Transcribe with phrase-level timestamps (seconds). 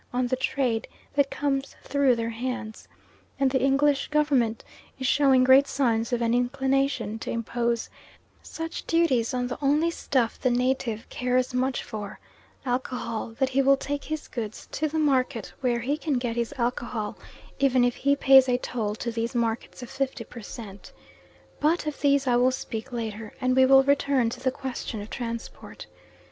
[0.11, 2.87] on the trade that comes through their hands,
[3.39, 4.63] and the English Government
[4.97, 7.87] is showing great signs of an inclination to impose
[8.41, 12.19] such duties on the only stuff the native cares much for
[12.65, 16.51] alcohol that he will take his goods to the market where he can get his
[16.57, 17.15] alcohol;
[17.59, 20.91] even if he pays a toll to these markets of fifty per cent.
[21.59, 25.11] But of this I will speak later, and we will return to the question of
[25.11, 25.85] transport.